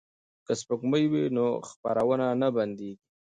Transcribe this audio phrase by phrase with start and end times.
[0.45, 2.93] که سپوږمکۍ وي نو خپرونه نه بندیږي.